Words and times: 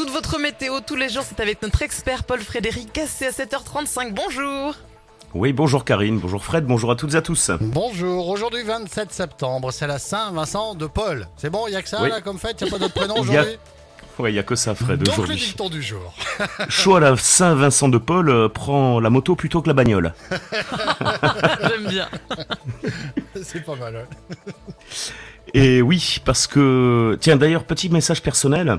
Toute 0.00 0.12
votre 0.12 0.38
météo 0.38 0.80
tous 0.80 0.96
les 0.96 1.10
jours, 1.10 1.24
c'est 1.28 1.40
avec 1.40 1.60
notre 1.60 1.82
expert 1.82 2.24
Paul-Frédéric 2.24 2.90
Cassé 2.90 3.26
à 3.26 3.30
7h35. 3.32 4.14
Bonjour 4.14 4.74
Oui, 5.34 5.52
bonjour 5.52 5.84
Karine, 5.84 6.18
bonjour 6.18 6.42
Fred, 6.42 6.64
bonjour 6.64 6.90
à 6.90 6.96
toutes 6.96 7.12
et 7.12 7.16
à 7.18 7.20
tous. 7.20 7.50
Bonjour, 7.60 8.30
aujourd'hui 8.30 8.62
27 8.62 9.12
septembre, 9.12 9.70
c'est 9.72 9.86
la 9.86 9.98
Saint-Vincent 9.98 10.74
de 10.74 10.86
Paul. 10.86 11.28
C'est 11.36 11.50
bon, 11.50 11.66
il 11.66 11.74
y 11.74 11.76
a 11.76 11.82
que 11.82 11.88
ça 11.90 12.02
Oui. 12.02 12.08
là 12.08 12.22
comme 12.22 12.38
fête, 12.38 12.56
il 12.62 12.64
n'y 12.64 12.70
a 12.70 12.72
pas 12.72 12.78
d'autre 12.78 12.94
prénom 12.94 13.14
aujourd'hui? 13.18 13.58
Ouais, 14.18 14.32
il 14.32 14.36
y 14.36 14.38
a 14.38 14.42
que 14.42 14.54
ça 14.54 14.74
Fred 14.74 15.02
Donc 15.02 15.18
le 15.18 15.22
aujourd'hui. 15.24 15.36
dicton 15.36 15.68
du 15.68 15.82
jour. 15.82 16.14
Chaud 16.70 16.96
à 16.96 17.00
la 17.00 17.14
Saint-Vincent 17.18 17.90
de 17.90 17.98
Paul 17.98 18.30
euh, 18.30 18.48
prend 18.48 19.00
la 19.00 19.10
moto 19.10 19.36
plutôt 19.36 19.60
que 19.60 19.68
la 19.68 19.74
bagnole. 19.74 20.14
J'aime 21.68 21.88
bien. 21.90 22.08
c'est 23.42 23.66
pas 23.66 23.76
mal. 23.76 23.96
ouais. 23.96 24.42
Et 25.52 25.82
oui, 25.82 26.22
parce 26.24 26.46
que... 26.46 27.18
Tiens, 27.20 27.36
d'ailleurs, 27.36 27.64
petit 27.64 27.90
message 27.90 28.22
personnel. 28.22 28.78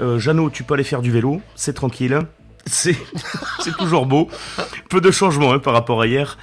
Euh, 0.00 0.18
Jeannot, 0.18 0.50
tu 0.50 0.62
peux 0.62 0.74
aller 0.74 0.84
faire 0.84 1.02
du 1.02 1.10
vélo, 1.10 1.40
c'est 1.54 1.74
tranquille. 1.74 2.18
C'est 2.66 2.96
toujours 3.78 4.06
beau. 4.06 4.28
Peu 4.90 5.00
de 5.00 5.10
changements 5.10 5.52
hein, 5.52 5.58
par 5.58 5.72
rapport 5.72 6.02
à 6.02 6.06
hier. 6.06 6.38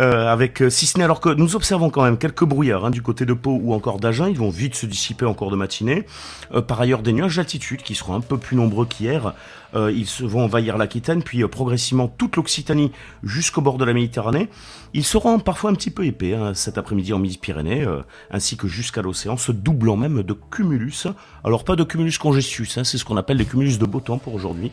Euh, 0.00 0.26
avec, 0.26 0.62
euh, 0.62 0.70
si 0.70 0.86
ce 0.86 0.98
n'est 0.98 1.04
alors 1.04 1.20
que 1.20 1.28
nous 1.28 1.54
observons 1.56 1.90
quand 1.90 2.02
même 2.02 2.18
quelques 2.18 2.44
brouillards 2.44 2.86
hein, 2.86 2.90
du 2.90 3.02
côté 3.02 3.24
de 3.26 3.32
Pau 3.32 3.58
ou 3.62 3.72
encore 3.72 4.00
d'Agen, 4.00 4.28
ils 4.28 4.38
vont 4.38 4.50
vite 4.50 4.74
se 4.74 4.86
dissiper 4.86 5.24
en 5.24 5.34
cours 5.34 5.50
de 5.50 5.56
matinée. 5.56 6.06
Euh, 6.52 6.62
par 6.62 6.80
ailleurs, 6.80 7.02
des 7.02 7.12
nuages 7.12 7.36
d'altitude 7.36 7.82
qui 7.82 7.94
seront 7.94 8.14
un 8.14 8.20
peu 8.20 8.38
plus 8.38 8.56
nombreux 8.56 8.86
qu'hier. 8.86 9.34
Euh, 9.74 9.92
ils 9.92 10.06
vont 10.26 10.44
envahir 10.44 10.78
l'Aquitaine, 10.78 11.22
puis 11.22 11.46
progressivement 11.48 12.08
toute 12.08 12.36
l'Occitanie 12.36 12.92
jusqu'au 13.22 13.60
bord 13.60 13.78
de 13.78 13.84
la 13.84 13.92
Méditerranée. 13.92 14.48
Ils 14.94 15.04
seront 15.04 15.38
parfois 15.38 15.70
un 15.70 15.74
petit 15.74 15.90
peu 15.90 16.04
épais 16.04 16.34
hein, 16.34 16.54
cet 16.54 16.78
après-midi 16.78 17.12
en 17.12 17.18
Midi-Pyrénées, 17.18 17.86
ainsi 18.30 18.56
que 18.56 18.68
jusqu'à 18.68 19.02
l'océan, 19.02 19.36
se 19.36 19.50
doublant 19.50 19.96
même 19.96 20.22
de 20.22 20.32
cumulus. 20.32 21.08
Alors 21.42 21.64
pas 21.64 21.74
de 21.74 21.82
cumulus 21.82 22.18
congestus, 22.18 22.78
hein, 22.78 22.84
c'est 22.84 22.98
ce 22.98 23.04
qu'on 23.04 23.16
appelle 23.16 23.38
des 23.38 23.44
cumulus 23.44 23.78
de 23.78 23.86
beau 23.86 24.00
temps 24.00 24.18
pour 24.18 24.34
aujourd'hui. 24.34 24.70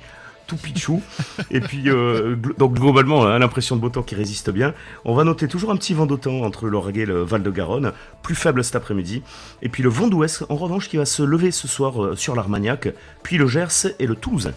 Tout 0.52 0.58
pichou. 0.58 1.02
Et 1.50 1.62
puis, 1.62 1.90
euh, 1.90 2.36
gl- 2.36 2.58
donc 2.58 2.74
globalement, 2.74 3.26
hein, 3.26 3.40
l'impression 3.40 3.78
de 3.78 3.82
beau 3.82 3.88
temps 3.88 4.04
qui 4.04 4.16
résiste 4.16 4.50
bien. 4.50 4.74
On 5.06 5.16
va 5.16 5.24
noter 5.24 5.48
toujours 5.48 5.72
un 5.72 5.78
petit 5.78 5.94
vent 5.94 6.06
d'automne 6.06 6.44
entre 6.44 6.68
l'Orgue 6.68 6.98
et 6.98 7.06
le 7.06 7.22
Val-de-Garonne, 7.24 7.94
plus 8.22 8.36
faible 8.36 8.62
cet 8.62 8.76
après-midi. 8.76 9.24
Et 9.62 9.70
puis 9.70 9.82
le 9.82 9.88
vent 9.88 10.08
d'ouest, 10.10 10.44
en 10.50 10.58
revanche, 10.58 10.90
qui 10.90 10.98
va 10.98 11.06
se 11.06 11.24
lever 11.24 11.52
ce 11.52 11.70
soir 11.70 12.04
euh, 12.04 12.16
sur 12.18 12.36
l'Armagnac, 12.36 12.90
puis 13.24 13.38
le 13.38 13.48
Gers 13.48 13.94
et 13.98 14.08
le 14.08 14.16
Toulousain. 14.16 14.52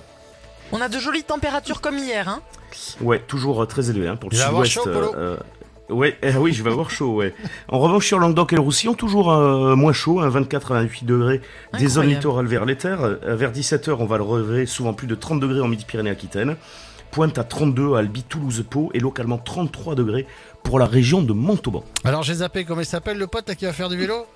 On 0.73 0.81
a 0.81 0.89
de 0.89 0.99
jolies 0.99 1.23
températures 1.23 1.81
comme 1.81 1.99
hier. 1.99 2.29
Hein 2.29 2.41
Ouais, 3.01 3.21
toujours 3.21 3.63
euh, 3.63 3.67
très 3.67 3.89
élevé 3.91 4.09
hein, 4.09 4.17
pour 4.17 4.31
le 4.31 4.37
sud-ouest. 4.65 4.73
euh, 5.17 5.37
ouais, 5.91 6.17
eh 6.23 6.37
oui, 6.37 6.53
je 6.53 6.63
vais 6.63 6.71
avoir 6.71 6.91
chaud, 6.91 7.15
ouais. 7.17 7.35
En 7.69 7.79
revanche, 7.79 8.07
sur 8.07 8.19
Languedoc 8.19 8.53
et 8.53 8.57
le 8.57 8.63
Roussillon, 8.63 8.95
toujours 8.95 9.33
euh, 9.33 9.77
moins 9.77 9.93
chaud, 9.93 10.21
hein, 10.21 10.29
24 10.29 10.73
à 10.73 10.75
28 10.83 11.05
degrés, 11.05 11.41
des 11.79 11.87
zones 11.89 12.09
littorales 12.09 12.47
vers 12.47 12.65
les 12.65 12.77
terres. 12.77 13.03
Euh, 13.03 13.37
vers 13.37 13.53
17h, 13.53 13.97
on 13.99 14.07
va 14.07 14.17
le 14.17 14.23
relever 14.23 14.67
souvent 14.67 14.93
plus 14.95 15.07
de 15.07 15.15
30 15.15 15.41
degrés 15.41 15.61
en 15.61 15.69
Midi-Pyrénées-Aquitaine. 15.69 16.57
Pointe 17.11 17.39
à 17.39 17.45
32 17.45 17.95
à 17.95 17.99
Albi, 17.99 18.25
Toulouse, 18.25 18.65
Pau 18.69 18.91
et 18.93 18.99
localement 18.99 19.39
33 19.39 19.95
degrés 19.95 20.27
pour 20.65 20.79
la 20.81 20.87
région 20.87 21.23
de 21.23 21.33
Montauban. 21.33 21.85
Alors 22.03 22.25
j'ai 22.25 22.35
zappé, 22.35 22.65
comment 22.65 22.81
il 22.81 22.87
s'appelle 22.87 23.19
le 23.19 23.29
pote 23.29 23.49
là, 23.49 23.55
qui 23.55 23.67
va 23.67 23.73
faire 23.73 23.89
du 23.89 23.97
vélo? 23.97 24.27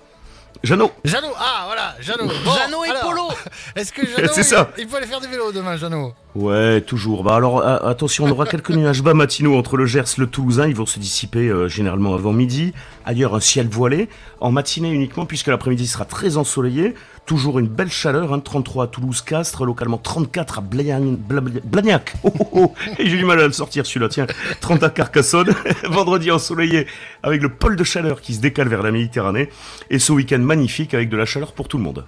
Jeannot, 0.63 0.91
Jeannot 1.03 1.33
Ah 1.37 1.63
voilà, 1.65 1.95
Jeannot 1.99 2.25
Bon, 2.45 2.51
Jeannot 2.53 2.85
et 2.85 2.89
alors, 2.89 3.01
Polo 3.01 3.23
Est-ce 3.75 3.91
que 3.93 4.05
Jeannot, 4.05 4.31
il- 4.37 4.43
ça. 4.43 4.71
il, 4.77 4.87
peut 4.87 4.97
aller 4.97 5.05
faire 5.07 5.19
du 5.21 5.27
vélo 5.27 5.51
demain, 5.51 5.77
Jeannot? 5.77 6.13
Ouais, 6.35 6.81
toujours. 6.81 7.23
Bah 7.23 7.35
alors 7.35 7.61
a- 7.65 7.87
attention, 7.87 8.25
on 8.25 8.29
aura 8.31 8.45
quelques 8.47 8.71
nuages 8.71 9.01
bas 9.01 9.13
matinaux 9.13 9.57
entre 9.57 9.77
le 9.77 9.85
Gers 9.85 10.03
et 10.17 10.21
le 10.21 10.27
Toulousain. 10.27 10.67
Ils 10.67 10.75
vont 10.75 10.85
se 10.85 10.99
dissiper 10.99 11.47
euh, 11.49 11.67
généralement 11.67 12.13
avant 12.13 12.33
midi. 12.33 12.73
Ailleurs, 13.05 13.35
un 13.35 13.39
ciel 13.39 13.67
voilé. 13.67 14.09
En 14.39 14.51
matinée 14.51 14.91
uniquement, 14.91 15.25
puisque 15.25 15.47
l'après-midi 15.47 15.87
sera 15.87 16.05
très 16.05 16.37
ensoleillé. 16.37 16.93
Toujours 17.25 17.59
une 17.59 17.67
belle 17.67 17.91
chaleur, 17.91 18.33
hein, 18.33 18.39
33 18.39 18.85
à 18.85 18.87
Toulouse-Castres, 18.87 19.63
localement 19.65 19.97
34 19.99 20.59
à 20.59 20.61
Blagnac. 20.61 21.01
Bla- 21.03 21.41
Bla- 21.41 21.61
Blagnac. 21.63 22.13
Oh, 22.23 22.31
oh, 22.39 22.47
oh. 22.53 22.73
J'ai 22.99 23.17
du 23.17 23.25
mal 23.25 23.39
à 23.39 23.47
le 23.47 23.53
sortir 23.53 23.85
celui-là, 23.85 24.09
tiens. 24.09 24.27
30 24.61 24.83
à 24.83 24.89
Carcassonne. 24.89 25.53
Vendredi 25.89 26.31
ensoleillé 26.31 26.87
avec 27.23 27.41
le 27.41 27.49
pôle 27.49 27.75
de 27.75 27.83
chaleur 27.83 28.21
qui 28.21 28.33
se 28.33 28.39
décale 28.41 28.67
vers 28.67 28.83
la 28.83 28.91
Méditerranée. 28.91 29.49
Et 29.89 29.99
ce 29.99 30.11
week-end 30.11 30.39
magnifique 30.39 30.93
avec 30.93 31.09
de 31.09 31.17
la 31.17 31.25
chaleur 31.25 31.51
pour 31.53 31.67
tout 31.67 31.77
le 31.77 31.83
monde. 31.83 32.05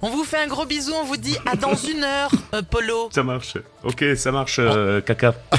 On 0.00 0.10
vous 0.10 0.22
fait 0.22 0.38
un 0.38 0.46
gros 0.46 0.64
bisou, 0.64 0.92
on 0.94 1.04
vous 1.04 1.16
dit 1.16 1.36
à 1.44 1.56
dans 1.56 1.74
une 1.92 2.04
heure, 2.04 2.30
euh, 2.54 2.62
Polo. 2.62 3.08
Ça 3.12 3.22
marche. 3.24 3.56
Ok, 3.82 4.04
ça 4.16 4.30
marche, 4.30 4.58
euh, 4.60 5.00
caca. 5.00 5.34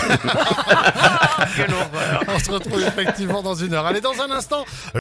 On 2.27 2.39
se 2.39 2.51
retrouve 2.51 2.81
effectivement 2.81 3.41
dans 3.41 3.55
une 3.55 3.73
heure. 3.73 3.85
Allez, 3.85 4.01
dans 4.01 4.21
un 4.21 4.31
instant, 4.31 4.65